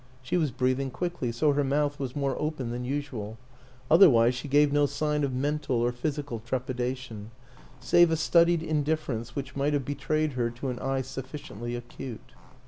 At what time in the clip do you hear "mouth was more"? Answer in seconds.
1.63-2.35